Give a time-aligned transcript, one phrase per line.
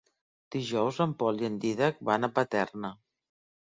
[0.55, 2.95] Dijous en Pol i en Dídac van a Paterna.